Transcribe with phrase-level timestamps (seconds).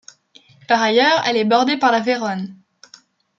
[0.67, 2.55] Par ailleurs, elle est bordée par la Véronne.